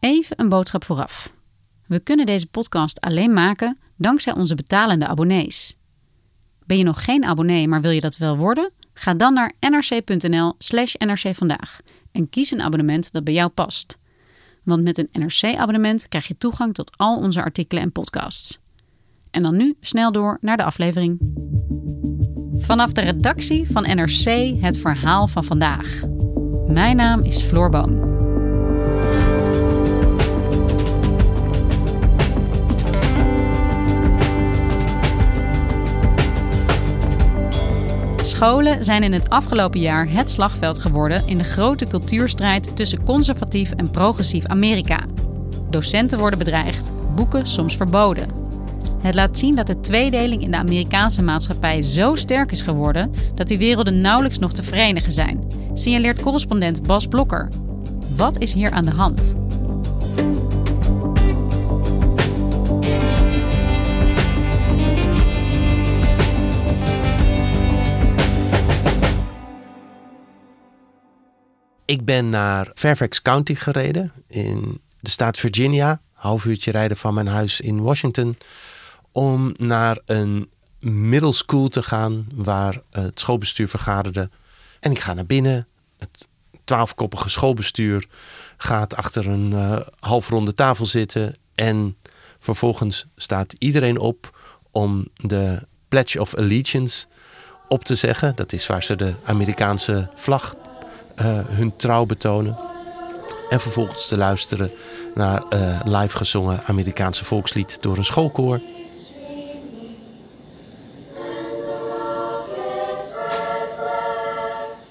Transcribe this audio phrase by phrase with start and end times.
[0.00, 1.32] Even een boodschap vooraf.
[1.86, 5.76] We kunnen deze podcast alleen maken dankzij onze betalende abonnees.
[6.66, 8.70] Ben je nog geen abonnee, maar wil je dat wel worden?
[8.94, 11.80] Ga dan naar nrc.nl/slash nrcvandaag
[12.12, 13.98] en kies een abonnement dat bij jou past.
[14.64, 18.58] Want met een NRC-abonnement krijg je toegang tot al onze artikelen en podcasts.
[19.30, 21.18] En dan nu snel door naar de aflevering.
[22.52, 26.00] Vanaf de redactie van NRC het verhaal van vandaag.
[26.66, 28.17] Mijn naam is Floor Boon.
[38.28, 43.72] Scholen zijn in het afgelopen jaar het slagveld geworden in de grote cultuurstrijd tussen conservatief
[43.72, 45.00] en progressief Amerika.
[45.70, 48.28] Docenten worden bedreigd, boeken soms verboden.
[49.00, 53.48] Het laat zien dat de tweedeling in de Amerikaanse maatschappij zo sterk is geworden dat
[53.48, 57.48] die werelden nauwelijks nog te verenigen zijn, signaleert correspondent Bas Blokker.
[58.16, 59.36] Wat is hier aan de hand?
[71.88, 76.00] Ik ben naar Fairfax County gereden in de staat Virginia.
[76.12, 78.38] Half uurtje rijden van mijn huis in Washington.
[79.12, 80.50] Om naar een
[80.80, 84.30] middle school te gaan waar het schoolbestuur vergaderde.
[84.80, 85.66] En ik ga naar binnen.
[85.98, 86.28] Het
[86.64, 88.06] twaalfkoppige schoolbestuur
[88.56, 91.34] gaat achter een uh, halfronde tafel zitten.
[91.54, 91.96] En
[92.38, 94.38] vervolgens staat iedereen op
[94.70, 97.06] om de Pledge of Allegiance
[97.68, 98.36] op te zeggen.
[98.36, 100.54] Dat is waar ze de Amerikaanse vlag
[101.20, 102.56] uh, hun trouw betonen.
[103.50, 104.70] En vervolgens te luisteren
[105.14, 108.60] naar uh, live gezongen Amerikaanse volkslied door een schoolkoor.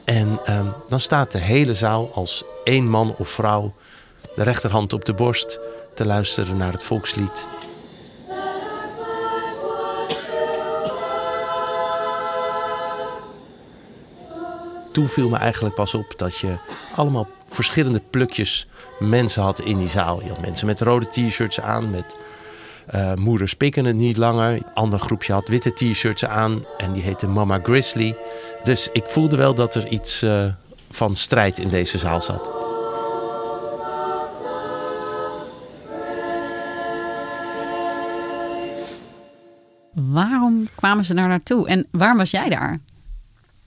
[0.04, 3.74] En um, dan staat de hele zaal als één man of vrouw,
[4.36, 5.60] de rechterhand op de borst,
[5.96, 7.48] te luisteren naar het volkslied.
[14.98, 16.58] Toen viel me eigenlijk pas op dat je
[16.96, 18.68] allemaal verschillende plukjes
[19.00, 20.22] mensen had in die zaal.
[20.24, 22.18] Je had mensen met rode t-shirts aan, met
[22.96, 24.54] uh, moeders pikken het niet langer.
[24.54, 28.16] Een ander groepje had witte t-shirts aan en die heette Mama Grizzly.
[28.64, 30.46] Dus ik voelde wel dat er iets uh,
[30.90, 32.50] van strijd in deze zaal zat.
[39.94, 42.80] Waarom kwamen ze daar naartoe en waarom was jij daar?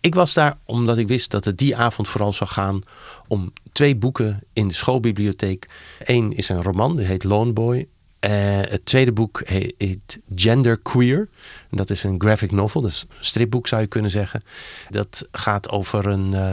[0.00, 2.83] Ik was daar omdat ik wist dat het die avond vooral zou gaan
[3.28, 5.69] om twee boeken in de schoolbibliotheek.
[6.05, 7.88] Eén is een roman, die heet Lawn Boy.
[8.25, 8.31] Uh,
[8.61, 11.28] het tweede boek heet Gender Queer.
[11.71, 14.43] Dat is een graphic novel, dus een stripboek zou je kunnen zeggen.
[14.88, 16.53] Dat gaat over een, uh,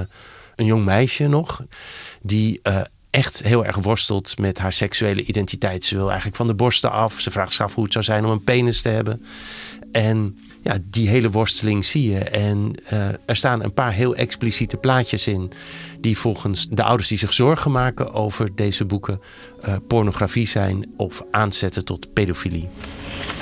[0.56, 1.64] een jong meisje nog,
[2.22, 5.86] die uh, echt heel erg worstelt met haar seksuele identiteit.
[5.86, 7.20] Ze wil eigenlijk van de borsten af.
[7.20, 9.26] Ze vraagt zich af hoe het zou zijn om een penis te hebben.
[9.92, 12.20] En ja, die hele worsteling zie je.
[12.20, 15.52] En uh, er staan een paar heel expliciete plaatjes in.
[16.00, 19.22] Die volgens de ouders die zich zorgen maken over deze boeken
[19.68, 22.70] uh, pornografie zijn of aanzetten tot pedofilie.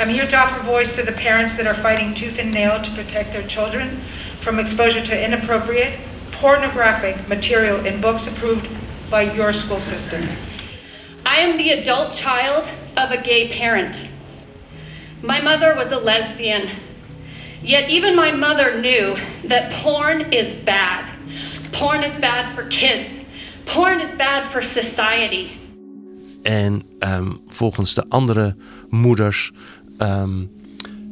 [0.02, 2.91] I'm here to offer voice to the parents that are fighting tooth and nail to
[2.91, 3.89] protect their children
[4.39, 5.92] from exposure to inappropriate
[6.39, 8.68] pornographic material in books approved
[9.10, 10.22] by your school system.
[11.25, 13.95] I am the adult child of a gay parent.
[15.22, 16.69] My mother was a lesbian.
[17.65, 19.15] Yet even my mother knew
[19.47, 21.06] that porn is bad.
[21.71, 23.09] Porn is bad for kids.
[23.63, 25.47] Porn is bad for society.
[26.44, 28.56] En um, volgens de andere
[28.89, 29.51] moeders,
[29.97, 30.51] um,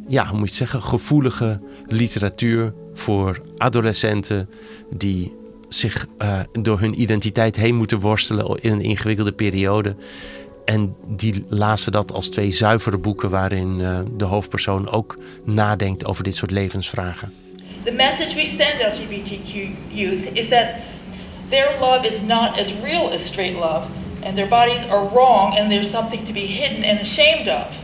[0.08, 4.50] ja, hoe moet je zeggen, gevoelige literatuur voor adolescenten
[4.90, 5.32] die
[5.70, 9.96] zich uh, door hun identiteit heen moeten worstelen in een ingewikkelde periode.
[10.66, 16.24] En die lazen dat als twee zuivere boeken waarin uh, de hoofdpersoon ook nadenkt over
[16.24, 17.34] dit soort levensvragen.
[17.84, 19.54] The message we send LGBTQ
[19.92, 20.66] youth is that
[21.50, 23.86] their love is not as real as straight love
[24.26, 27.78] and their bodies are wrong and there's something to be hidden and ashamed of.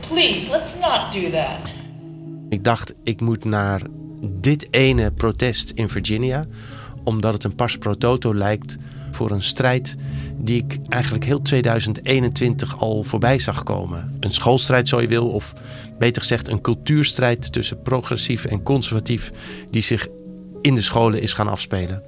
[0.00, 1.74] Please, let's not do that.
[2.48, 3.80] Ik dacht, ik moet naar
[4.22, 6.44] dit ene protest in Virginia,
[7.06, 8.76] omdat het een pas pro toto lijkt
[9.10, 9.96] voor een strijd
[10.36, 14.16] die ik eigenlijk heel 2021 al voorbij zag komen.
[14.20, 15.52] Een schoolstrijd, zo je wil, of
[15.98, 19.32] beter gezegd een cultuurstrijd tussen progressief en conservatief,
[19.70, 20.08] die zich
[20.62, 22.02] in de scholen is gaan afspelen.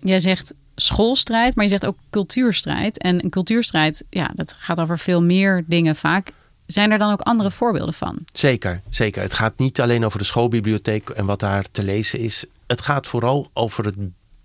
[0.00, 2.98] Jij zegt schoolstrijd, maar je zegt ook cultuurstrijd.
[2.98, 6.30] En een cultuurstrijd, ja, dat gaat over veel meer dingen vaak.
[6.66, 8.18] Zijn er dan ook andere voorbeelden van?
[8.32, 9.22] Zeker, zeker.
[9.22, 12.44] Het gaat niet alleen over de schoolbibliotheek en wat daar te lezen is.
[12.72, 13.94] Het gaat vooral over het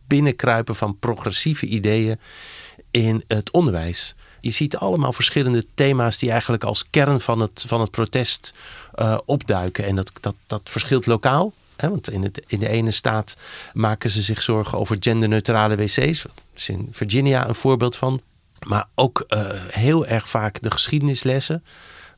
[0.07, 2.19] binnenkruipen van progressieve ideeën
[2.91, 4.15] in het onderwijs.
[4.41, 8.53] Je ziet allemaal verschillende thema's die eigenlijk als kern van het, van het protest
[8.95, 9.85] uh, opduiken.
[9.85, 11.53] En dat, dat, dat verschilt lokaal.
[11.75, 13.38] Hè, want in, het, in de ene staat
[13.74, 16.21] maken ze zich zorgen over genderneutrale wc's.
[16.21, 18.21] Dat is in Virginia een voorbeeld van.
[18.65, 21.63] Maar ook uh, heel erg vaak de geschiedenislessen.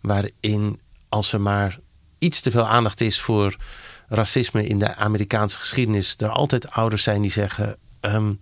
[0.01, 0.79] Waarin
[1.09, 1.79] als er maar
[2.17, 3.57] iets te veel aandacht is voor
[4.09, 6.15] racisme in de Amerikaanse geschiedenis.
[6.17, 7.77] Er altijd ouders zijn die zeggen.
[8.01, 8.39] Um,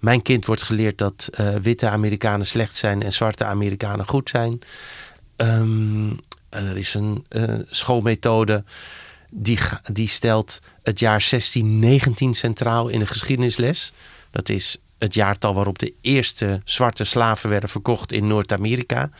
[0.00, 4.58] mijn kind wordt geleerd dat uh, witte Amerikanen slecht zijn en zwarte Amerikanen goed zijn.
[5.36, 8.64] Um, er is een uh, schoolmethode
[9.30, 9.58] die,
[9.92, 13.92] die stelt het jaar 1619 centraal in de geschiedenisles.
[14.30, 19.10] Dat is het jaartal waarop de eerste zwarte slaven werden verkocht in Noord-Amerika.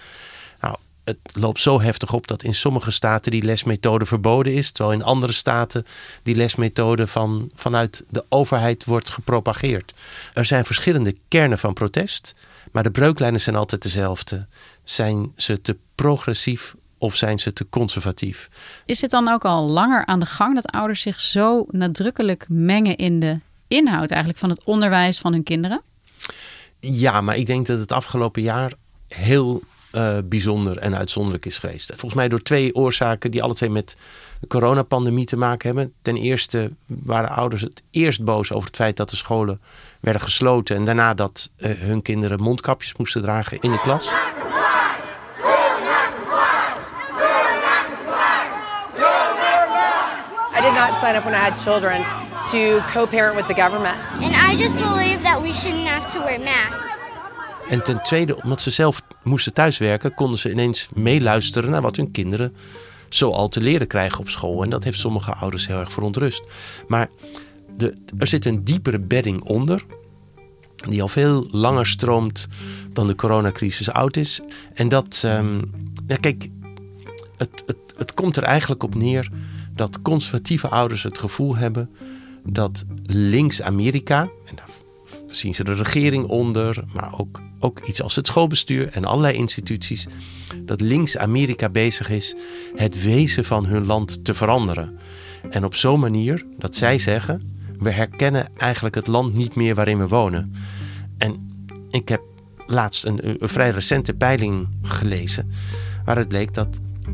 [1.04, 5.04] Het loopt zo heftig op dat in sommige staten die lesmethode verboden is, terwijl in
[5.04, 5.86] andere staten
[6.22, 9.94] die lesmethode van, vanuit de overheid wordt gepropageerd.
[10.34, 12.34] Er zijn verschillende kernen van protest,
[12.72, 14.46] maar de breuklijnen zijn altijd dezelfde.
[14.84, 18.48] Zijn ze te progressief of zijn ze te conservatief?
[18.86, 22.96] Is het dan ook al langer aan de gang dat ouders zich zo nadrukkelijk mengen
[22.96, 25.82] in de inhoud eigenlijk van het onderwijs van hun kinderen?
[26.80, 28.72] Ja, maar ik denk dat het afgelopen jaar
[29.08, 31.86] heel uh, bijzonder en uitzonderlijk is geweest.
[31.88, 33.96] Volgens mij door twee oorzaken die alle twee met
[34.40, 35.92] de coronapandemie te maken hebben.
[36.02, 39.60] Ten eerste waren ouders het eerst boos over het feit dat de scholen
[40.00, 40.76] werden gesloten.
[40.76, 44.08] En daarna dat uh, hun kinderen mondkapjes moesten dragen in de klas.
[50.58, 52.04] I did not sign up when I had children
[52.50, 53.96] to co-parent with the government.
[54.20, 56.92] And I just believe that we shouldn't have to wear masks.
[57.68, 62.10] En ten tweede, omdat ze zelf moesten thuiswerken, konden ze ineens meeluisteren naar wat hun
[62.10, 62.54] kinderen
[63.08, 64.62] zo al te leren krijgen op school.
[64.62, 66.44] En dat heeft sommige ouders heel erg verontrust.
[66.88, 67.08] Maar
[68.18, 69.84] er zit een diepere bedding onder,
[70.88, 72.48] die al veel langer stroomt
[72.92, 74.40] dan de coronacrisis oud is.
[74.74, 75.70] En dat, um,
[76.06, 76.48] ja, kijk,
[77.36, 79.30] het, het, het komt er eigenlijk op neer
[79.74, 81.90] dat conservatieve ouders het gevoel hebben
[82.44, 84.56] dat links-Amerika, en
[85.36, 90.06] zien ze de regering onder, maar ook, ook iets als het schoolbestuur en allerlei instituties,
[90.64, 92.36] dat links-Amerika bezig is
[92.76, 94.98] het wezen van hun land te veranderen.
[95.50, 97.42] En op zo'n manier dat zij zeggen:
[97.78, 100.52] we herkennen eigenlijk het land niet meer waarin we wonen.
[101.18, 101.50] En
[101.90, 102.20] ik heb
[102.66, 105.50] laatst een, een vrij recente peiling gelezen,
[106.04, 107.08] waaruit bleek dat 80%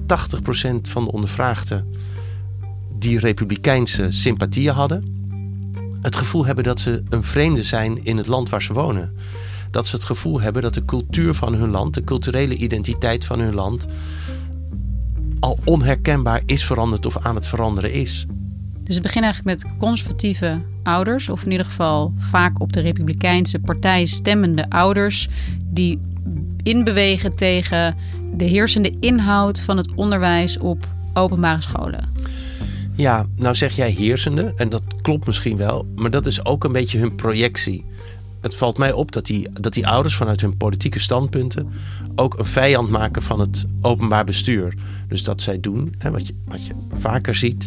[0.82, 1.94] van de ondervraagden
[2.98, 5.27] die republikeinse sympathieën hadden,
[6.00, 9.12] het gevoel hebben dat ze een vreemde zijn in het land waar ze wonen.
[9.71, 13.40] Dat ze het gevoel hebben dat de cultuur van hun land, de culturele identiteit van
[13.40, 13.87] hun land,
[15.40, 18.26] al onherkenbaar is veranderd of aan het veranderen is.
[18.83, 23.59] Dus het begint eigenlijk met conservatieve ouders, of in ieder geval vaak op de Republikeinse
[23.59, 25.28] partij stemmende ouders,
[25.64, 26.00] die
[26.62, 27.97] inbewegen tegen
[28.37, 32.12] de heersende inhoud van het onderwijs op openbare scholen.
[32.99, 36.73] Ja, nou zeg jij heersende, en dat klopt misschien wel, maar dat is ook een
[36.73, 37.85] beetje hun projectie.
[38.40, 41.69] Het valt mij op dat die, dat die ouders vanuit hun politieke standpunten
[42.14, 44.75] ook een vijand maken van het openbaar bestuur.
[45.09, 47.67] Dus dat zij doen, hè, wat, je, wat je vaker ziet,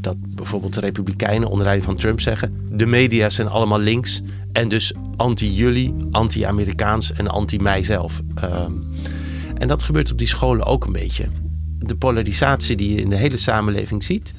[0.00, 4.68] dat bijvoorbeeld de Republikeinen onder leiding van Trump zeggen: de media zijn allemaal links en
[4.68, 8.20] dus anti-jullie, anti-Amerikaans en anti-mijzelf.
[8.44, 8.84] Um,
[9.58, 11.24] en dat gebeurt op die scholen ook een beetje.
[11.78, 14.34] De polarisatie die je in de hele samenleving ziet,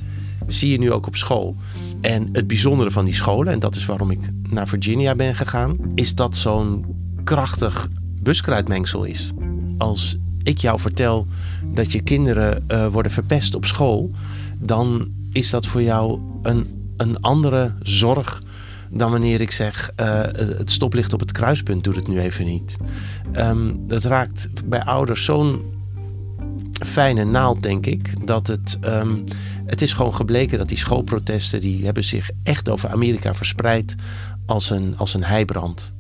[0.48, 1.56] zie je nu ook op school.
[2.02, 5.78] En het bijzondere van die scholen, en dat is waarom ik naar Virginia ben gegaan,
[5.96, 6.86] is dat zo'n
[7.24, 7.90] krachtig
[8.22, 9.32] buskruidmengsel is.
[9.78, 11.28] Als ik jou vertel
[11.74, 14.12] dat je kinderen uh, worden verpest op school,
[14.60, 18.42] dan is dat voor jou een, een andere zorg
[18.90, 20.22] dan wanneer ik zeg: uh,
[20.58, 22.78] het stoplicht op het kruispunt doet het nu even niet.
[23.34, 25.62] Um, dat raakt bij ouders zo'n
[26.72, 28.80] fijne naald, denk ik, dat het.
[28.86, 29.24] Um,
[29.66, 31.62] het is gewoon gebleken dat die schoolprotesten.
[31.62, 33.96] die hebben zich echt over Amerika verspreid
[34.46, 35.94] als een, als een heibrand.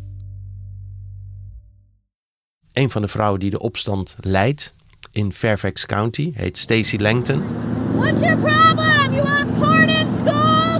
[2.74, 4.75] Een van de vrouwen die de opstand leidt
[5.12, 7.43] in Fairfax County heet Stacey Langton.
[7.88, 9.13] What's your problem?
[9.13, 9.24] You
[9.60, 10.79] want in schools?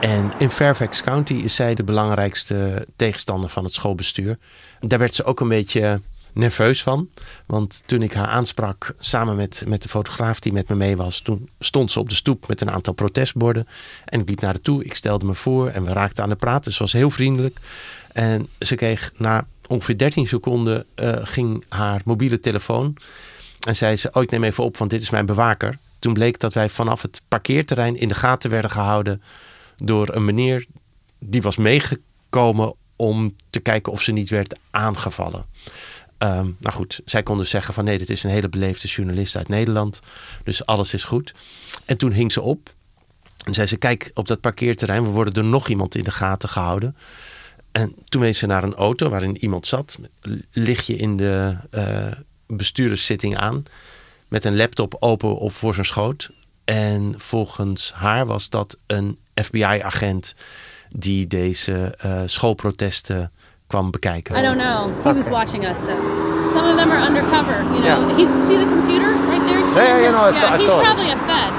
[0.00, 4.38] En in Fairfax County is zij de belangrijkste tegenstander van het schoolbestuur.
[4.80, 6.00] Daar werd ze ook een beetje
[6.32, 7.08] nerveus van.
[7.46, 11.20] Want toen ik haar aansprak samen met, met de fotograaf die met me mee was,
[11.20, 13.66] toen stond ze op de stoep met een aantal protestborden.
[14.04, 16.36] En ik liep naar haar toe, ik stelde me voor en we raakten aan de
[16.36, 16.64] praat.
[16.64, 17.60] Dus ze was heel vriendelijk.
[18.12, 22.96] En ze kreeg na ongeveer 13 seconden uh, ging haar mobiele telefoon.
[23.66, 25.78] En zei ze, oh ik neem even op, want dit is mijn bewaker.
[25.98, 29.22] Toen bleek dat wij vanaf het parkeerterrein in de gaten werden gehouden
[29.76, 30.66] door een meneer
[31.18, 35.44] die was meegekomen om te kijken of ze niet werd aangevallen.
[36.22, 39.48] Um, nou goed, zij konden zeggen van nee, dit is een hele beleefde journalist uit
[39.48, 40.00] Nederland.
[40.44, 41.34] Dus alles is goed.
[41.84, 42.74] En toen hing ze op.
[43.44, 46.48] En zei ze, kijk op dat parkeerterrein, we worden door nog iemand in de gaten
[46.48, 46.96] gehouden.
[47.72, 49.98] En toen wees ze naar een auto waarin iemand zat.
[50.52, 52.06] Lig je in de uh,
[52.46, 53.62] bestuurderszitting aan.
[54.28, 56.30] Met een laptop open op voor zijn schoot.
[56.64, 60.34] En volgens haar was dat een FBI-agent
[60.90, 63.32] die deze uh, schoolprotesten
[63.70, 64.36] kwam bekijken.
[64.36, 64.78] I don't know.
[65.06, 66.04] He was watching us though.
[66.56, 67.56] Some of them are undercover.
[67.74, 68.16] You know, yeah.
[68.18, 69.60] he's see the computer right there.
[69.60, 71.52] Yeah, yeah, you know, I saw, yeah, I he's saw probably a Fed.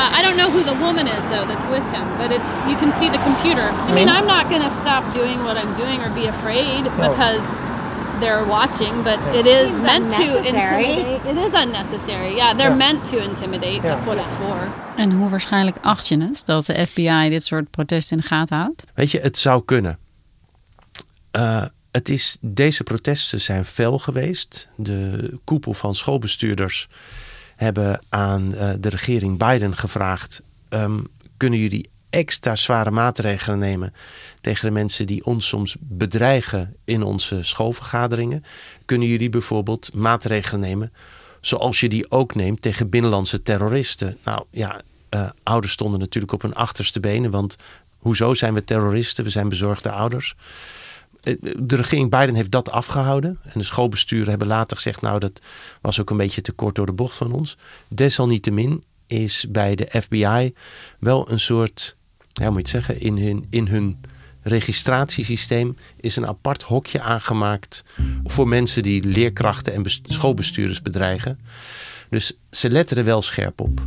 [0.00, 2.76] Uh, I don't know who the woman is though that's with him, but it's you
[2.82, 3.66] can see the computer.
[3.88, 7.10] I mean, I'm not going to stop doing what I'm doing or be afraid no.
[7.10, 7.44] because
[8.20, 11.20] they're watching, but it is meant to intimidate.
[11.26, 12.36] It is unnecessary.
[12.36, 12.84] Yeah, they're yeah.
[12.86, 13.82] meant to intimidate.
[13.82, 14.68] That's what it's for.
[14.96, 18.56] En hoe waarschijnlijk acht je het dat de FBI dit soort protesten in de gaten
[18.56, 18.84] houdt?
[18.94, 19.98] Weet je, het zou kunnen.
[21.32, 24.68] Uh, het is, deze protesten zijn fel geweest.
[24.76, 26.88] De koepel van schoolbestuurders
[27.56, 31.06] hebben aan uh, de regering Biden gevraagd: um,
[31.36, 33.94] kunnen jullie extra zware maatregelen nemen
[34.40, 38.44] tegen de mensen die ons soms bedreigen in onze schoolvergaderingen?
[38.84, 40.92] Kunnen jullie bijvoorbeeld maatregelen nemen
[41.40, 44.18] zoals je die ook neemt tegen binnenlandse terroristen?
[44.24, 47.56] Nou ja, uh, ouders stonden natuurlijk op hun achterste benen, want
[47.98, 49.24] hoezo zijn we terroristen?
[49.24, 50.34] We zijn bezorgde ouders.
[51.58, 53.38] De regering Biden heeft dat afgehouden.
[53.42, 55.40] En de schoolbesturen hebben later gezegd: Nou, dat
[55.80, 57.56] was ook een beetje te kort door de bocht van ons.
[57.88, 60.54] Desalniettemin is bij de FBI
[60.98, 61.96] wel een soort,
[62.32, 64.00] ja, moet je het zeggen, in hun, in hun
[64.42, 67.84] registratiesysteem is een apart hokje aangemaakt
[68.24, 71.38] voor mensen die leerkrachten en schoolbestuurders bedreigen.
[72.08, 73.80] Dus ze letten er wel scherp op.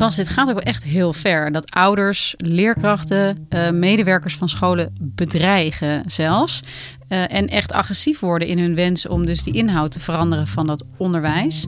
[0.00, 1.52] Bas, dit gaat ook echt heel ver.
[1.52, 6.60] Dat ouders, leerkrachten, uh, medewerkers van scholen bedreigen zelfs.
[7.08, 10.66] Uh, en echt agressief worden in hun wens om dus die inhoud te veranderen van
[10.66, 11.66] dat onderwijs.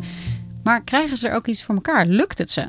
[0.62, 2.06] Maar krijgen ze er ook iets voor elkaar?
[2.06, 2.66] Lukt het ze?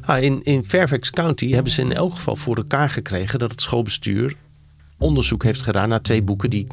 [0.00, 3.60] Ah, in, in Fairfax County hebben ze in elk geval voor elkaar gekregen dat het
[3.60, 4.34] schoolbestuur
[4.98, 6.66] onderzoek heeft gedaan naar twee boeken die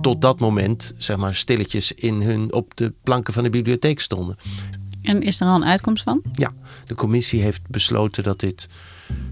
[0.00, 4.36] tot dat moment zeg maar stilletjes in hun, op de planken van de bibliotheek stonden.
[5.06, 6.22] En is er al een uitkomst van?
[6.32, 6.52] Ja,
[6.86, 8.68] de commissie heeft besloten dat dit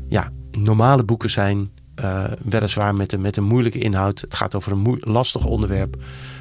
[0.08, 1.70] ja, normale boeken zijn.
[2.00, 4.20] Uh, weliswaar met een, met een moeilijke inhoud.
[4.20, 5.96] Het gaat over een lastig onderwerp.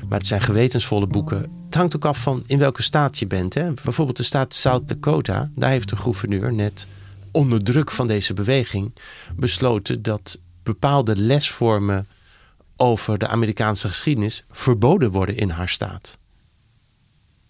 [0.10, 1.42] Maar het zijn gewetensvolle boeken.
[1.66, 3.54] Het hangt ook af van in welke staat je bent.
[3.54, 3.74] Hè?
[3.84, 5.50] Bijvoorbeeld de staat South Dakota.
[5.56, 6.88] Daar heeft de gouverneur net
[7.32, 8.94] onder druk van deze beweging
[9.36, 12.08] besloten dat bepaalde lesvormen
[12.76, 16.18] over de Amerikaanse geschiedenis verboden worden in haar staat.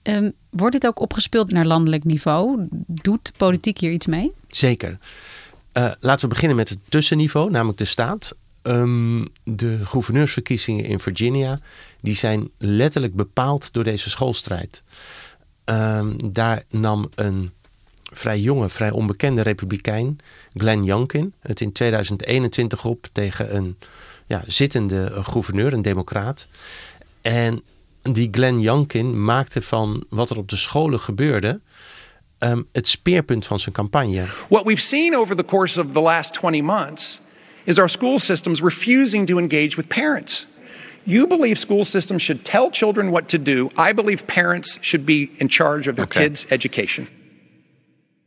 [0.03, 2.67] Um, wordt dit ook opgespeeld naar landelijk niveau?
[2.87, 4.31] Doet politiek hier iets mee?
[4.47, 4.97] Zeker.
[5.73, 8.35] Uh, laten we beginnen met het tussenniveau, namelijk de staat.
[8.61, 11.59] Um, de gouverneursverkiezingen in Virginia,
[12.01, 14.83] die zijn letterlijk bepaald door deze schoolstrijd.
[15.65, 17.51] Um, daar nam een
[18.03, 20.17] vrij jonge, vrij onbekende republikein,
[20.53, 23.77] Glenn Youngkin, het in 2021 op tegen een
[24.27, 26.47] ja, zittende gouverneur, een democraat.
[27.21, 27.63] En
[28.11, 31.61] die Glenn Youngkin maakte van wat er op de scholen gebeurde
[32.43, 34.23] um, het speerpunt van zijn campagne.
[34.49, 37.19] What we've seen over the course of the last 20 months
[37.63, 40.47] is our school systems refusing to engage with parents.
[41.03, 43.69] You believe school systems should tell children what to do.
[43.77, 46.23] I believe parents should be in charge of their okay.
[46.23, 47.07] kids' education.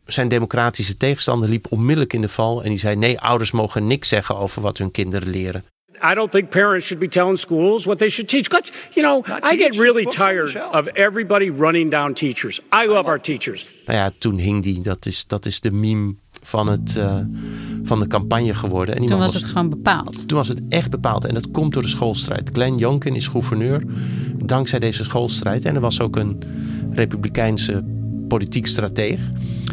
[0.05, 4.09] Zijn democratische tegenstander liep onmiddellijk in de val en die zei: nee, ouders mogen niks
[4.09, 5.65] zeggen over wat hun kinderen leren.
[6.03, 8.49] I don't think parents should be telling schools what they should teach.
[8.49, 12.61] Because, you know, I get really tired of everybody running down teachers.
[12.73, 13.67] I love our teachers.
[13.87, 17.19] Nou ja, toen hing die, dat is, dat is de meme van, het, uh,
[17.83, 18.97] van de campagne geworden.
[18.97, 20.29] En Toen was, was het gewoon bepaald.
[20.29, 21.25] Toen was het echt bepaald.
[21.25, 22.51] En dat komt door de schoolstrijd.
[22.53, 23.83] Glenn Youngkin is gouverneur
[24.45, 25.65] dankzij deze schoolstrijd.
[25.65, 26.43] En er was ook een
[26.93, 27.85] republikeinse
[28.29, 29.21] politiek strateeg.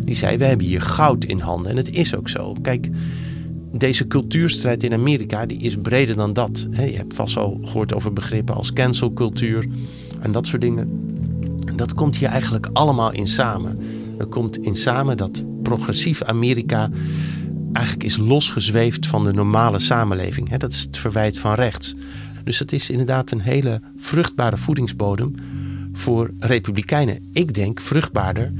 [0.03, 1.72] Die zei, we hebben hier goud in handen.
[1.72, 2.56] En het is ook zo.
[2.62, 2.89] Kijk,
[3.77, 6.68] deze cultuurstrijd in Amerika die is breder dan dat.
[6.72, 9.68] je hebt vast wel gehoord over begrippen als cancelcultuur
[10.20, 11.12] en dat soort dingen.
[11.75, 13.80] Dat komt hier eigenlijk allemaal in samen.
[14.18, 16.89] Er komt in samen dat progressief Amerika
[17.74, 20.58] eigenlijk is losgezweefd van de normale samenleving.
[20.58, 21.96] Dat is het verwijt van rechts.
[22.44, 25.36] Dus het is inderdaad een hele vruchtbare voedingsbodem
[25.94, 27.30] voor republikeinen.
[27.32, 28.51] Ik denk vruchtbaarder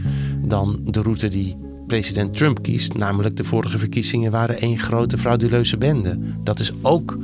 [0.42, 2.94] dan de route die president Trump kiest.
[2.94, 6.20] Namelijk de vorige verkiezingen waren één grote frauduleuze bende.
[6.44, 7.18] Dat, is ook,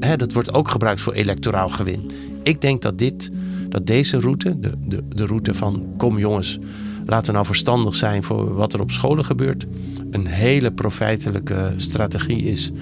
[0.00, 2.10] hè, dat wordt ook gebruikt voor electoraal gewin.
[2.42, 3.30] Ik denk dat, dit,
[3.68, 6.58] dat deze route, de, de, de route van kom jongens,
[7.06, 9.66] laten we nou verstandig zijn voor wat er op scholen gebeurt,
[10.10, 12.72] een hele profijtelijke strategie is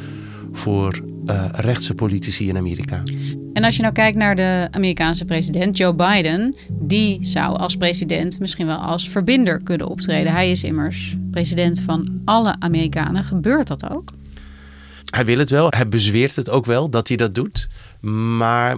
[0.53, 3.03] voor uh, rechtse politici in Amerika.
[3.59, 8.41] En als je nou kijkt naar de Amerikaanse president Joe Biden, die zou als president
[8.41, 10.33] misschien wel als verbinder kunnen optreden.
[10.33, 13.25] Hij is immers president van alle Amerikanen.
[13.25, 14.13] Gebeurt dat ook?
[15.05, 15.67] Hij wil het wel.
[15.71, 17.69] Hij bezweert het ook wel dat hij dat doet.
[18.01, 18.77] Maar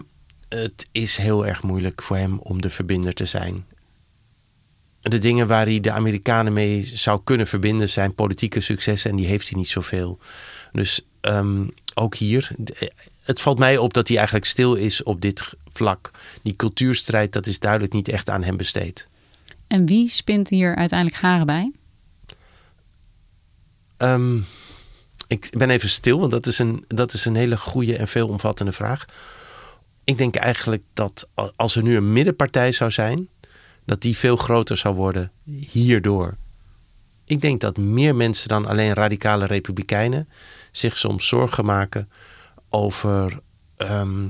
[0.49, 3.65] het is heel erg moeilijk voor hem om de verbinder te zijn.
[5.01, 9.27] De dingen waar hij de Amerikanen mee zou kunnen verbinden zijn politieke successen en die
[9.27, 10.19] heeft hij niet zoveel.
[10.73, 12.51] Dus um, ook hier,
[13.23, 16.11] het valt mij op dat hij eigenlijk stil is op dit vlak.
[16.43, 19.09] Die cultuurstrijd, dat is duidelijk niet echt aan hem besteed.
[19.67, 21.73] En wie spint hier uiteindelijk garen bij?
[23.97, 24.41] Ehm,
[25.27, 28.73] ik ben even stil, want dat is, een, dat is een hele goede en veelomvattende
[28.73, 29.05] vraag.
[30.05, 33.29] Ik denk eigenlijk dat als er nu een middenpartij zou zijn,
[33.85, 35.31] dat die veel groter zou worden
[35.71, 36.37] hierdoor.
[37.27, 40.29] Ik denk dat meer mensen dan alleen radicale republikeinen
[40.71, 42.11] zich soms zorgen maken
[42.69, 43.41] over
[43.77, 44.29] ehm,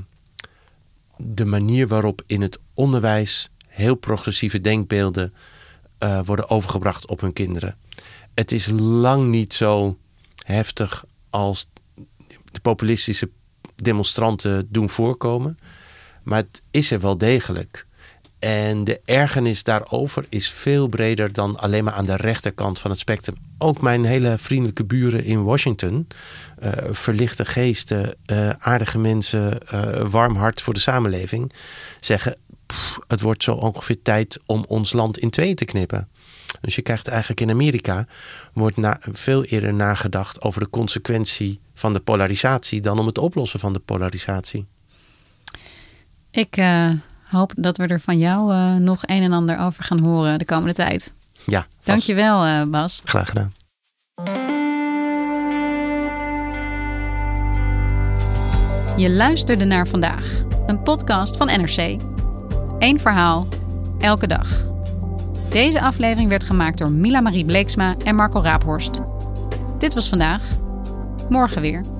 [1.16, 5.34] de manier waarop in het onderwijs heel progressieve denkbeelden
[5.98, 7.76] uh, worden overgebracht op hun kinderen.
[8.34, 9.98] Het is lang niet zo
[10.44, 11.70] heftig als
[12.52, 13.30] de populistische
[13.76, 15.58] demonstranten doen voorkomen,
[16.22, 17.86] maar het is er wel degelijk.
[18.40, 22.98] En de ergernis daarover is veel breder dan alleen maar aan de rechterkant van het
[23.00, 23.36] spectrum.
[23.58, 26.06] Ook mijn hele vriendelijke buren in Washington,
[26.62, 31.52] uh, verlichte geesten, uh, aardige mensen, uh, warm hart voor de samenleving,
[32.00, 32.36] zeggen:
[33.08, 36.08] het wordt zo ongeveer tijd om ons land in twee te knippen.
[36.60, 38.06] Dus je krijgt eigenlijk in Amerika
[38.52, 43.60] wordt na, veel eerder nagedacht over de consequentie van de polarisatie dan om het oplossen
[43.60, 44.66] van de polarisatie.
[46.30, 46.56] Ik
[47.30, 50.44] hoop dat we er van jou uh, nog een en ander over gaan horen de
[50.44, 51.12] komende tijd.
[51.46, 51.60] Ja.
[51.60, 51.86] Vast.
[51.86, 53.00] Dankjewel, uh, Bas.
[53.04, 53.50] Graag gedaan.
[58.96, 62.00] Je luisterde naar vandaag, een podcast van NRC.
[62.78, 63.48] Eén verhaal,
[64.00, 64.64] elke dag.
[65.50, 69.00] Deze aflevering werd gemaakt door Mila Marie Bleeksma en Marco Raaphorst.
[69.78, 70.42] Dit was vandaag.
[71.28, 71.99] Morgen weer.